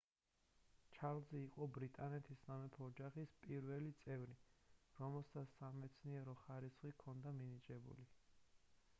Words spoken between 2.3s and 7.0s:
სამეფო ოჯახის პირველი წევრი რომელსაც სამეცნიერო ხარისხი